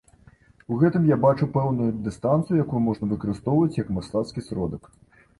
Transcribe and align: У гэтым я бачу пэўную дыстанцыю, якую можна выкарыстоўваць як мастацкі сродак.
У 0.75 0.75
гэтым 0.83 1.03
я 1.09 1.17
бачу 1.25 1.47
пэўную 1.57 1.89
дыстанцыю, 2.07 2.57
якую 2.63 2.81
можна 2.85 3.09
выкарыстоўваць 3.11 3.77
як 3.81 3.91
мастацкі 3.99 4.45
сродак. 4.47 4.89